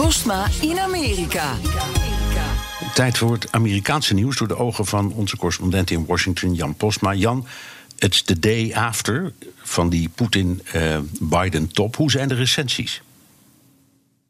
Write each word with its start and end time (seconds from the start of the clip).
Postma 0.00 0.46
in 0.60 0.78
Amerika. 0.78 1.54
Tijd 2.94 3.18
voor 3.18 3.32
het 3.32 3.52
Amerikaanse 3.52 4.14
nieuws 4.14 4.36
door 4.36 4.48
de 4.48 4.56
ogen 4.56 4.86
van 4.86 5.12
onze 5.12 5.36
correspondent 5.36 5.90
in 5.90 6.06
Washington, 6.06 6.54
Jan 6.54 6.74
Postma. 6.74 7.14
Jan, 7.14 7.46
is 7.98 8.24
de 8.24 8.38
day 8.38 8.74
after 8.74 9.32
van 9.56 9.88
die 9.88 10.08
Poetin-Biden-top. 10.08 11.96
Hoe 11.96 12.10
zijn 12.10 12.28
de 12.28 12.34
recensies? 12.34 13.02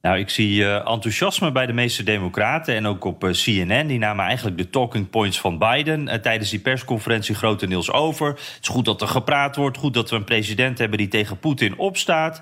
Nou, 0.02 0.18
ik 0.18 0.30
zie 0.30 0.56
uh, 0.60 0.74
enthousiasme 0.74 1.52
bij 1.52 1.66
de 1.66 1.72
meeste 1.72 2.02
Democraten 2.02 2.74
en 2.74 2.86
ook 2.86 3.04
op 3.04 3.24
uh, 3.24 3.30
CNN. 3.30 3.86
Die 3.86 3.98
namen 3.98 4.24
eigenlijk 4.24 4.56
de 4.56 4.70
talking 4.70 5.10
points 5.10 5.40
van 5.40 5.58
Biden 5.58 6.08
uh, 6.08 6.14
tijdens 6.14 6.50
die 6.50 6.58
persconferentie 6.58 7.34
grotendeels 7.34 7.92
over. 7.92 8.28
Het 8.28 8.58
is 8.62 8.68
goed 8.68 8.84
dat 8.84 9.00
er 9.00 9.08
gepraat 9.08 9.56
wordt, 9.56 9.78
goed 9.78 9.94
dat 9.94 10.10
we 10.10 10.16
een 10.16 10.24
president 10.24 10.78
hebben 10.78 10.98
die 10.98 11.08
tegen 11.08 11.38
Poetin 11.38 11.78
opstaat. 11.78 12.40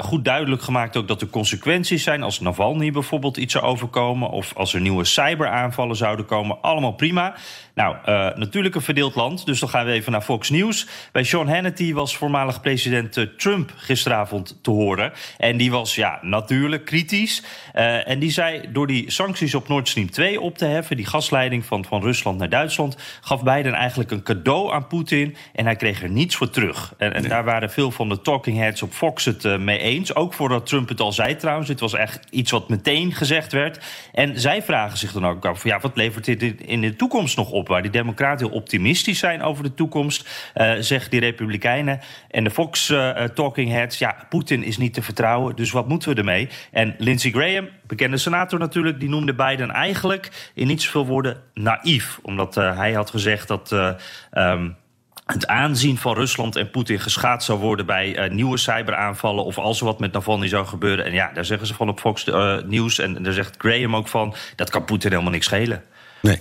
goed 0.00 0.24
duidelijk 0.24 0.62
gemaakt 0.62 0.96
ook 0.96 1.08
dat 1.08 1.20
er 1.20 1.28
consequenties 1.28 2.02
zijn 2.02 2.22
als 2.22 2.40
Navalny 2.40 2.90
bijvoorbeeld 2.90 3.36
iets 3.36 3.52
zou 3.52 3.64
overkomen 3.64 4.30
of 4.30 4.56
als 4.56 4.74
er 4.74 4.80
nieuwe 4.80 5.04
cyberaanvallen 5.04 5.96
zouden 5.96 6.26
komen. 6.26 6.58
Allemaal 6.60 6.92
prima. 6.92 7.34
Nou, 7.74 7.96
natuurlijk 8.36 8.74
een 8.74 8.80
verdeeld 8.80 9.14
land, 9.14 9.46
dus 9.46 9.60
dan 9.60 9.68
gaan 9.68 9.86
we 9.86 9.92
even 9.92 10.12
naar 10.12 10.22
Fox 10.22 10.50
News. 10.50 10.86
Bij 11.12 11.24
Sean 11.24 11.48
Hannity 11.48 11.92
was 11.92 12.16
voormalig 12.16 12.60
president 12.60 13.38
Trump 13.38 13.72
gisteravond 13.76 14.58
te 14.62 14.70
horen. 14.70 15.12
En 15.38 15.56
die 15.56 15.70
was 15.70 15.94
ja, 15.94 16.18
natuurlijk 16.22 16.90
kritisch. 16.94 17.42
Uh, 17.74 18.08
en 18.08 18.18
die 18.18 18.30
zei 18.30 18.60
door 18.72 18.86
die 18.86 19.10
sancties 19.10 19.54
op 19.54 19.68
Nord 19.68 19.88
Stream 19.88 20.10
2 20.10 20.40
op 20.40 20.58
te 20.58 20.64
heffen, 20.64 20.96
die 20.96 21.06
gasleiding 21.06 21.64
van, 21.64 21.84
van 21.84 22.02
Rusland 22.02 22.38
naar 22.38 22.48
Duitsland, 22.48 22.96
gaf 23.20 23.42
Biden 23.42 23.72
eigenlijk 23.72 24.10
een 24.10 24.22
cadeau 24.22 24.72
aan 24.72 24.86
Poetin 24.86 25.36
en 25.54 25.64
hij 25.64 25.76
kreeg 25.76 26.02
er 26.02 26.10
niets 26.10 26.36
voor 26.36 26.50
terug. 26.50 26.94
En, 26.98 27.14
en 27.14 27.20
nee. 27.20 27.30
daar 27.30 27.44
waren 27.44 27.70
veel 27.70 27.90
van 27.90 28.08
de 28.08 28.20
talking 28.20 28.58
heads 28.58 28.82
op 28.82 28.92
Fox 28.92 29.24
het 29.24 29.44
uh, 29.44 29.58
mee 29.58 29.78
eens. 29.78 30.14
Ook 30.14 30.34
voordat 30.34 30.66
Trump 30.66 30.88
het 30.88 31.00
al 31.00 31.12
zei 31.12 31.36
trouwens. 31.36 31.68
Het 31.68 31.80
was 31.80 31.94
echt 31.94 32.26
iets 32.30 32.50
wat 32.50 32.68
meteen 32.68 33.12
gezegd 33.12 33.52
werd. 33.52 33.84
En 34.12 34.40
zij 34.40 34.62
vragen 34.62 34.98
zich 34.98 35.12
dan 35.12 35.26
ook 35.26 35.44
af: 35.44 35.64
ja, 35.64 35.80
wat 35.80 35.96
levert 35.96 36.24
dit 36.24 36.42
in 36.60 36.80
de 36.80 36.96
toekomst 36.96 37.36
nog 37.36 37.50
op? 37.50 37.68
Waar 37.68 37.82
die 37.82 37.90
Democraten 37.90 38.46
heel 38.46 38.56
optimistisch 38.56 39.18
zijn 39.18 39.42
over 39.42 39.62
de 39.62 39.74
toekomst, 39.74 40.28
uh, 40.54 40.72
zeggen 40.78 41.10
die 41.10 41.20
Republikeinen. 41.20 42.00
En 42.30 42.44
de 42.44 42.50
Fox 42.50 42.92
talking 43.34 43.70
heads: 43.70 43.98
ja, 43.98 44.26
Poetin 44.28 44.62
is 44.62 44.76
niet 44.76 44.94
te 44.94 45.02
vertrouwen, 45.02 45.56
dus 45.56 45.70
wat 45.70 45.88
moeten 45.88 46.10
we 46.10 46.18
ermee? 46.18 46.48
En 46.70 46.83
Lindsey 46.98 47.30
Graham, 47.30 47.68
bekende 47.86 48.16
senator 48.16 48.58
natuurlijk, 48.58 49.00
die 49.00 49.08
noemde 49.08 49.34
Biden 49.34 49.70
eigenlijk 49.70 50.50
in 50.54 50.66
niet 50.66 50.82
zoveel 50.82 51.06
woorden 51.06 51.42
naïef. 51.54 52.18
Omdat 52.22 52.56
uh, 52.56 52.76
hij 52.76 52.92
had 52.92 53.10
gezegd 53.10 53.48
dat. 53.48 53.72
Uh, 53.72 53.90
um, 54.32 54.76
het 55.24 55.46
aanzien 55.46 55.98
van 55.98 56.14
Rusland 56.14 56.56
en 56.56 56.70
Poetin 56.70 57.00
geschaad 57.00 57.44
zou 57.44 57.58
worden 57.58 57.86
bij 57.86 58.24
uh, 58.24 58.30
nieuwe 58.30 58.56
cyberaanvallen. 58.56 59.44
of 59.44 59.58
als 59.58 59.80
er 59.80 59.86
wat 59.86 59.98
met 59.98 60.12
Navalny 60.12 60.48
zou 60.48 60.66
gebeuren. 60.66 61.04
En 61.04 61.12
ja, 61.12 61.30
daar 61.32 61.44
zeggen 61.44 61.66
ze 61.66 61.74
van 61.74 61.88
op 61.88 62.00
Fox 62.00 62.24
News. 62.66 62.98
En 62.98 63.22
daar 63.22 63.32
zegt 63.32 63.54
Graham 63.58 63.96
ook 63.96 64.08
van. 64.08 64.34
dat 64.56 64.70
kan 64.70 64.84
Poetin 64.84 65.10
helemaal 65.10 65.32
niks 65.32 65.46
schelen. 65.46 65.82
Nee. 66.24 66.38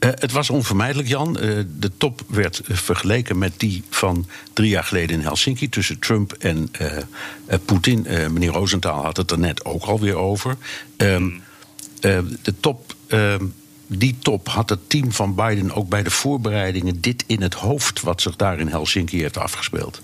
Uh, 0.00 0.10
het 0.14 0.32
was 0.32 0.50
onvermijdelijk, 0.50 1.08
Jan. 1.08 1.36
Uh, 1.40 1.62
de 1.78 1.90
top 1.96 2.22
werd 2.26 2.60
vergeleken 2.64 3.38
met 3.38 3.52
die 3.56 3.82
van 3.90 4.26
drie 4.52 4.68
jaar 4.68 4.84
geleden 4.84 5.16
in 5.16 5.22
Helsinki 5.22 5.68
tussen 5.68 5.98
Trump 5.98 6.32
en 6.32 6.70
uh, 6.80 7.58
Poetin. 7.64 8.06
meneer 8.08 8.50
Rosenthal 8.50 9.02
had 9.02 9.16
het 9.16 9.30
er 9.30 9.38
net 9.38 9.64
ook 9.64 9.84
alweer 9.84 10.16
over. 10.16 10.56
Um, 10.96 11.42
de 12.00 12.54
top. 12.60 12.94
Ehm, 13.06 13.44
die 13.86 14.16
top 14.18 14.48
had 14.48 14.68
het 14.68 14.90
team 14.90 15.12
van 15.12 15.34
Biden 15.34 15.72
ook 15.74 15.88
bij 15.88 16.02
de 16.02 16.10
voorbereidingen 16.10 17.00
dit 17.00 17.24
in 17.26 17.42
het 17.42 17.54
hoofd, 17.54 18.00
wat 18.00 18.22
zich 18.22 18.36
daar 18.36 18.58
in 18.58 18.68
Helsinki 18.68 19.20
heeft 19.20 19.38
afgespeeld. 19.38 20.02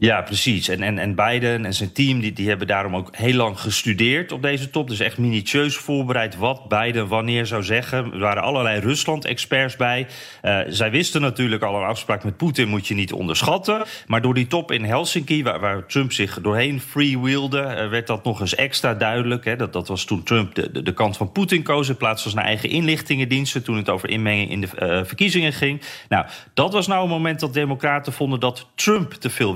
Ja, 0.00 0.22
precies. 0.22 0.68
En, 0.68 0.82
en, 0.82 0.98
en 0.98 1.14
Biden 1.14 1.64
en 1.64 1.74
zijn 1.74 1.92
team 1.92 2.20
die, 2.20 2.32
die 2.32 2.48
hebben 2.48 2.66
daarom 2.66 2.96
ook 2.96 3.16
heel 3.16 3.34
lang 3.34 3.60
gestudeerd 3.60 4.32
op 4.32 4.42
deze 4.42 4.70
top. 4.70 4.88
Dus 4.88 5.00
echt 5.00 5.18
minutieus 5.18 5.76
voorbereid 5.76 6.36
wat 6.36 6.68
Biden 6.68 7.08
wanneer 7.08 7.46
zou 7.46 7.62
zeggen. 7.62 8.12
Er 8.12 8.18
waren 8.18 8.42
allerlei 8.42 8.80
Rusland-experts 8.80 9.76
bij. 9.76 10.06
Uh, 10.42 10.58
zij 10.68 10.90
wisten 10.90 11.20
natuurlijk 11.20 11.62
al 11.62 11.76
een 11.76 11.86
afspraak 11.86 12.24
met 12.24 12.36
Poetin 12.36 12.68
moet 12.68 12.86
je 12.86 12.94
niet 12.94 13.12
onderschatten. 13.12 13.84
Maar 14.06 14.22
door 14.22 14.34
die 14.34 14.46
top 14.46 14.72
in 14.72 14.84
Helsinki, 14.84 15.42
waar, 15.42 15.60
waar 15.60 15.86
Trump 15.86 16.12
zich 16.12 16.40
doorheen 16.40 16.80
freewheelde... 16.80 17.60
Uh, 17.60 17.88
werd 17.88 18.06
dat 18.06 18.24
nog 18.24 18.40
eens 18.40 18.54
extra 18.54 18.94
duidelijk. 18.94 19.44
Hè. 19.44 19.56
Dat, 19.56 19.72
dat 19.72 19.88
was 19.88 20.04
toen 20.04 20.22
Trump 20.22 20.54
de, 20.54 20.70
de, 20.72 20.82
de 20.82 20.92
kant 20.92 21.16
van 21.16 21.32
Poetin 21.32 21.62
koos... 21.62 21.88
in 21.88 21.96
plaats 21.96 22.22
van 22.22 22.30
zijn 22.30 22.44
eigen 22.44 22.68
inlichtingendiensten... 22.68 23.62
toen 23.62 23.76
het 23.76 23.88
over 23.88 24.08
inmenging 24.08 24.50
in 24.50 24.60
de 24.60 24.68
uh, 24.82 25.04
verkiezingen 25.04 25.52
ging. 25.52 25.82
Nou, 26.08 26.26
dat 26.54 26.72
was 26.72 26.86
nou 26.86 27.02
een 27.02 27.08
moment 27.08 27.40
dat 27.40 27.54
democraten 27.54 28.12
vonden... 28.12 28.40
dat 28.40 28.66
Trump 28.74 29.12
te 29.12 29.30
veel 29.30 29.54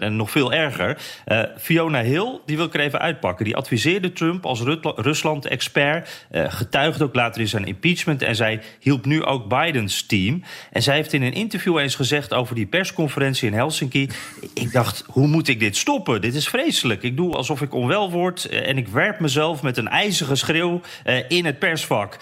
En, 0.00 0.16
nog 0.16 0.30
veel 0.30 0.52
erger. 0.52 0.98
Uh, 1.26 1.42
Fiona 1.58 2.02
Hill, 2.02 2.40
die 2.46 2.56
wil 2.56 2.66
ik 2.66 2.74
er 2.74 2.80
even 2.80 3.00
uitpakken. 3.00 3.44
Die 3.44 3.56
adviseerde 3.56 4.12
Trump 4.12 4.46
als 4.46 4.60
Rusland-expert. 4.96 6.26
Uh, 6.32 6.44
getuigde 6.48 7.04
ook 7.04 7.14
later 7.14 7.40
in 7.40 7.48
zijn 7.48 7.64
impeachment. 7.64 8.22
En 8.22 8.36
zij 8.36 8.60
hielp 8.80 9.04
nu 9.04 9.24
ook 9.24 9.48
Bidens 9.48 10.06
team. 10.06 10.42
En 10.72 10.82
zij 10.82 10.94
heeft 10.94 11.12
in 11.12 11.22
een 11.22 11.32
interview 11.32 11.78
eens 11.78 11.94
gezegd 11.94 12.34
over 12.34 12.54
die 12.54 12.66
persconferentie 12.66 13.48
in 13.48 13.54
Helsinki. 13.54 14.08
Ik 14.54 14.72
dacht, 14.72 15.04
hoe 15.06 15.26
moet 15.26 15.48
ik 15.48 15.60
dit 15.60 15.76
stoppen? 15.76 16.20
Dit 16.20 16.34
is 16.34 16.48
vreselijk. 16.48 17.02
Ik 17.02 17.16
doe 17.16 17.34
alsof 17.34 17.60
ik 17.62 17.74
onwel 17.74 18.10
word. 18.10 18.44
En 18.48 18.78
ik 18.78 18.88
werp 18.88 19.20
mezelf 19.20 19.62
met 19.62 19.76
een 19.76 19.88
ijzige 19.88 20.34
schreeuw 20.34 20.80
in 21.28 21.44
het 21.44 21.58
persvak. 21.58 22.16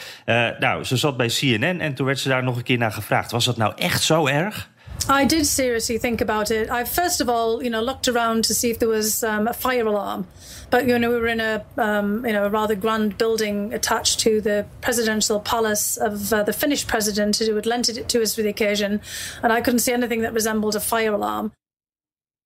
nou, 0.58 0.84
ze 0.84 0.96
zat 0.96 1.16
bij 1.16 1.28
CNN 1.28 1.80
en 1.80 1.94
toen 1.94 2.06
werd 2.06 2.18
ze 2.18 2.28
daar 2.28 2.42
nog 2.42 2.56
een 2.56 2.62
keer 2.62 2.78
naar 2.78 2.92
gevraagd. 2.92 3.30
Was 3.30 3.44
dat 3.44 3.56
nou 3.56 3.72
echt 3.76 4.02
zo 4.02 4.26
erg? 4.26 4.70
I 5.08 5.24
did 5.24 5.46
seriously 5.46 5.98
think 5.98 6.20
about 6.20 6.50
it. 6.50 6.70
I 6.70 6.84
first 6.84 7.20
of 7.20 7.28
all, 7.28 7.62
you 7.62 7.70
know, 7.70 7.82
looked 7.82 8.08
around 8.08 8.44
to 8.44 8.54
see 8.54 8.70
if 8.70 8.78
there 8.78 8.88
was 8.88 9.22
um, 9.22 9.48
a 9.48 9.52
fire 9.52 9.86
alarm, 9.86 10.26
but 10.70 10.86
you 10.86 10.98
know, 10.98 11.10
we 11.10 11.16
were 11.16 11.26
in 11.26 11.40
a 11.40 11.64
um, 11.76 12.24
you 12.26 12.32
know 12.32 12.44
a 12.44 12.50
rather 12.50 12.76
grand 12.76 13.16
building 13.18 13.74
attached 13.74 14.20
to 14.20 14.40
the 14.40 14.66
presidential 14.80 15.40
palace 15.40 15.96
of 15.96 16.32
uh, 16.32 16.42
the 16.42 16.52
Finnish 16.52 16.86
president, 16.86 17.38
who 17.38 17.54
had 17.54 17.66
lent 17.66 17.88
it 17.88 18.08
to 18.08 18.22
us 18.22 18.34
for 18.34 18.42
the 18.42 18.48
occasion, 18.48 19.00
and 19.42 19.52
I 19.52 19.60
couldn't 19.60 19.80
see 19.80 19.92
anything 19.92 20.22
that 20.22 20.32
resembled 20.32 20.76
a 20.76 20.80
fire 20.80 21.14
alarm. 21.14 21.52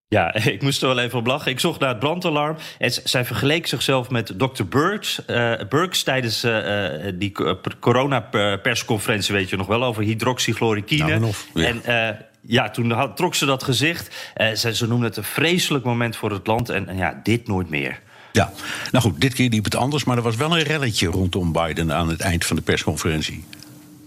Ja, 0.09 0.35
ik 0.57 0.63
moest 0.63 0.83
er 0.83 0.89
wel 0.89 0.99
even 0.99 1.19
op 1.19 1.27
lachen. 1.27 1.51
Ik 1.51 1.61
zocht 1.61 1.81
naar 1.81 1.89
het 1.89 1.99
brandalarm. 1.99 2.57
En 2.79 2.93
zij 3.05 3.25
vergeleek 3.25 3.67
zichzelf 3.67 4.11
met 4.11 4.33
Dr. 4.39 4.65
Burks, 4.69 5.21
uh, 5.27 5.53
Burks 5.69 6.03
tijdens 6.03 6.45
uh, 6.45 6.87
die 7.15 7.33
corona-persconferentie, 7.81 9.35
weet 9.35 9.49
je 9.49 9.57
nog 9.57 9.67
wel, 9.67 9.85
over 9.85 10.03
hydroxychloroquine. 10.03 11.19
Nou, 11.19 11.33
ja. 11.55 11.65
En 11.65 11.83
uh, 11.87 12.21
ja, 12.47 12.71
toen 12.71 12.91
had, 12.91 13.17
trok 13.17 13.35
ze 13.35 13.47
dat 13.47 13.63
gezicht. 13.63 14.33
ze, 14.55 14.75
ze 14.75 14.87
noemde 14.87 15.07
het 15.07 15.17
een 15.17 15.25
vreselijk 15.25 15.85
moment 15.85 16.17
voor 16.17 16.31
het 16.31 16.47
land. 16.47 16.69
En, 16.69 16.89
en 16.89 16.97
ja, 16.97 17.21
dit 17.23 17.49
nooit 17.49 17.71
meer. 17.71 18.01
Ja, 18.33 18.53
nou 18.91 19.05
goed, 19.05 19.21
dit 19.21 19.35
keer 19.35 19.49
liep 19.49 19.65
het 19.65 19.77
anders. 19.77 20.05
Maar 20.05 20.17
er 20.17 20.23
was 20.23 20.37
wel 20.37 20.59
een 20.59 20.65
relletje 20.65 21.07
rondom 21.07 21.53
Biden 21.53 21.93
aan 21.93 22.09
het 22.09 22.21
eind 22.21 22.45
van 22.45 22.57
de 22.57 22.63
persconferentie. 22.63 23.45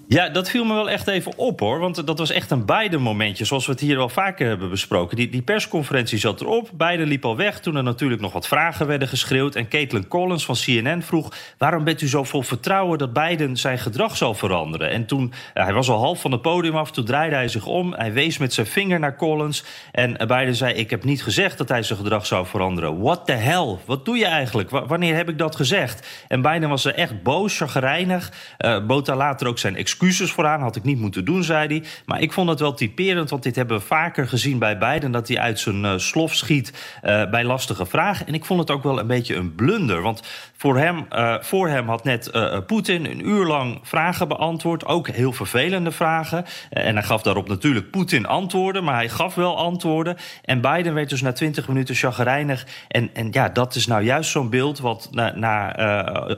Ja, 0.10 0.30
dat 0.30 0.50
viel 0.50 0.66
me 0.66 0.74
wel 0.74 0.90
echt 0.90 1.08
even 1.08 1.38
op 1.38 1.60
hoor. 1.60 1.80
Want 1.80 2.08
dat 2.08 2.18
was 2.18 2.30
echt 2.30 2.52
een 2.52 2.66
beide 2.66 2.98
momentje, 2.98 3.46
zoals 3.46 3.66
we 3.66 3.72
het 3.72 3.82
hier 3.82 3.98
wel 3.98 4.10
vaker 4.10 4.48
hebben 4.48 4.70
besproken. 4.70 5.16
Die, 5.16 5.30
die 5.30 5.42
persconferentie 5.42 6.18
zat 6.18 6.42
erop. 6.42 6.70
Biden 6.74 7.08
liep 7.08 7.26
al 7.26 7.36
weg 7.36 7.60
toen 7.60 7.76
er 7.76 7.84
natuurlijk 7.84 8.22
nog 8.22 8.34
wat 8.34 8.48
vragen 8.48 8.88
werden 8.88 9.08
geschreeuwd. 9.08 9.56
En 9.56 9.68
Caitlin 9.68 10.08
Collins 10.08 10.46
van 10.46 10.56
CNN 10.56 11.02
vroeg: 11.02 11.34
waarom 11.58 11.84
bent 11.84 12.02
u 12.02 12.08
zo 12.08 12.24
vol 12.24 12.42
vertrouwen 12.42 12.98
dat 12.98 13.14
Biden 13.14 13.58
zijn 13.58 13.78
gedrag 13.78 14.18
zal 14.18 14.34
veranderen? 14.34 14.90
En 14.90 15.06
toen, 15.06 15.34
ja, 15.54 15.64
hij 15.64 15.74
was 15.74 15.90
al 15.90 16.00
half 16.00 16.22
van 16.22 16.32
het 16.32 16.42
podium 16.42 16.76
af, 16.76 16.92
toen 16.92 17.06
draaide 17.06 17.36
hij 17.36 17.48
zich 17.48 17.66
om. 17.66 17.94
Hij 17.94 18.14
wees 18.14 18.38
met 18.38 18.54
zijn 18.54 18.68
vinger 18.68 19.00
naar 19.00 19.16
Collins. 19.16 19.64
En 19.92 20.14
Biden 20.18 20.56
zei: 20.56 20.74
Ik 20.74 20.90
heb 20.90 21.04
niet 21.04 21.24
gezegd 21.24 21.58
dat 21.58 21.70
hij 21.70 21.84
zijn 21.84 22.00
gedrag 22.00 22.26
zou 22.26 22.46
veranderen. 22.46 23.02
What 23.02 23.26
the 23.26 23.32
hell? 23.32 23.78
Wat 23.86 24.06
doe 24.06 24.18
je 24.18 24.26
eigenlijk? 24.26 24.70
Wanneer 24.70 25.16
heb 25.16 25.30
ik 25.30 25.38
dat 25.38 25.56
gezegd? 25.56 26.08
En 26.28 26.42
Biden 26.42 26.70
was 26.70 26.86
er 26.86 26.94
echt 26.94 27.24
boos, 27.24 27.58
chagrijnig. 27.58 28.32
Uh, 28.60 29.00
later 29.04 29.48
ook 29.48 29.60
zijn 29.60 29.76
excuus 29.76 29.96
excuses 29.98 30.32
vooraan. 30.32 30.62
Had 30.62 30.76
ik 30.76 30.84
niet 30.84 31.00
moeten 31.00 31.26
doen, 31.26 31.44
zei 31.44 31.68
hij. 31.68 31.84
Maar 32.06 32.22
ik 32.22 32.34
vond 32.34 32.50
het 32.50 32.60
wel 32.60 32.74
typerend, 32.74 33.30
want 33.30 33.44
dit 33.44 33.56
hebben 33.56 33.78
we 33.78 33.84
vaker 33.84 34.28
gezien 34.28 34.60
bij 34.60 34.78
Biden. 34.78 35.12
Dat 35.12 35.28
hij 35.28 35.40
uit 35.40 35.60
zijn 35.60 35.84
uh, 35.84 35.98
slof 35.98 36.34
schiet 36.34 36.74
uh, 37.04 37.30
bij 37.30 37.44
lastige 37.44 37.86
vragen. 37.86 38.28
En 38.28 38.34
ik 38.34 38.46
vond 38.46 38.60
het 38.60 38.72
ook 38.72 38.84
wel 38.84 39.00
een 39.00 39.08
beetje 39.08 39.36
een 39.36 39.56
blunder. 39.56 40.02
Want 40.02 40.22
voor 40.58 40.78
hem, 40.78 41.06
uh, 41.12 41.36
voor 41.40 41.68
hem 41.68 41.88
had 41.88 42.04
net 42.04 42.32
Poetin 42.68 43.06
een 43.06 43.28
uur 43.28 43.46
lang 43.46 43.80
vragen 43.84 44.28
beantwoord. 44.28 44.86
Ook 44.86 45.08
heel 45.08 45.34
vervelende 45.34 45.92
vragen. 45.92 46.46
en 46.70 46.94
hij 46.94 47.04
gaf 47.04 47.22
daarop 47.22 47.48
natuurlijk 47.48 47.92
Poetin 47.92 48.26
antwoorden. 48.26 48.84
Maar 48.84 48.96
hij 48.96 49.10
gaf 49.10 49.36
wel 49.36 49.58
antwoorden. 49.58 50.18
En 50.44 50.62
Biden 50.62 50.94
werd 50.94 51.10
dus 51.10 51.22
na 51.22 51.32
twintig 51.32 51.68
minuten 51.68 51.96
chagrijnig. 51.96 52.68
En, 52.88 53.10
en 53.14 53.28
ja, 53.32 53.50
dat 53.50 53.76
is 53.76 53.88
nou 53.88 54.04
juist 54.04 54.32
zo'n 54.32 54.50
beeld 54.50 54.80
wat 54.80 55.08
na, 55.12 55.36
na 55.36 55.76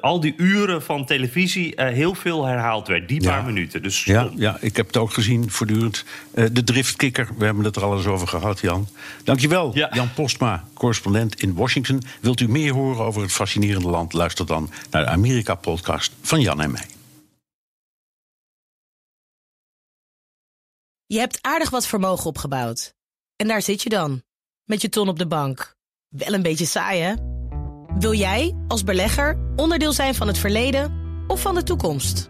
al 0.02 0.20
die 0.20 0.34
uren 0.38 0.84
van 0.84 1.06
televisie 1.06 1.74
heel 1.76 2.14
veel 2.14 2.46
herhaald 2.46 2.88
werd. 2.88 3.08
Die 3.08 3.24
paar 3.24 3.44
minuten. 3.54 3.84
Dus 3.84 4.04
ja, 4.04 4.30
ja, 4.36 4.58
ik 4.62 4.76
heb 4.76 4.88
het 4.88 4.98
ook 4.98 5.14
gezien 5.14 5.52
voortdurend. 5.52 6.06
de 6.34 6.64
driftkikker, 6.64 7.30
we 7.38 7.46
hebben 7.46 7.64
het 7.64 7.76
er 7.76 7.84
al 7.84 7.98
eens 7.98 8.06
over 8.06 8.28
gehad, 8.28 8.60
Jan. 8.60 8.88
Dankjewel, 9.24 9.72
ja. 9.74 9.90
Jan 9.94 10.14
Postma, 10.14 10.64
correspondent 10.74 11.42
in 11.42 11.54
Washington. 11.54 12.04
Wilt 12.22 12.40
u 12.40 12.50
meer 12.50 12.74
horen 12.74 13.06
over 13.06 13.22
het 13.22 13.32
fascinerende 13.32 13.90
land? 13.90 14.14
Luister 14.14 14.46
dan 14.46 14.72
naar 14.90 15.04
de 15.04 15.10
Amerika-podcast 15.10 16.14
van 16.22 16.42
Jan 16.42 16.62
en 16.62 16.72
mij. 16.72 16.86
Je 21.06 21.20
hebt 21.20 21.38
aardig 21.42 21.70
wat 21.70 21.88
vermogen 21.88 22.26
opgebouwd. 22.26 22.94
En 23.36 23.48
daar 23.48 23.62
zit 23.62 23.82
je 23.82 23.90
dan, 23.90 24.24
met 24.64 24.82
je 24.82 24.90
ton 24.90 25.08
op 25.08 25.20
de 25.20 25.28
bank. 25.28 25.76
Wel 26.08 26.34
een 26.34 26.42
beetje 26.42 26.66
saai, 26.66 27.02
hè? 27.02 27.14
Wil 28.00 28.14
jij, 28.14 28.56
als 28.68 28.84
belegger, 28.84 29.38
onderdeel 29.56 29.94
zijn 29.94 30.16
van 30.16 30.28
het 30.28 30.38
verleden 30.38 30.94
of 31.28 31.42
van 31.42 31.56
de 31.56 31.64
toekomst? 31.64 32.30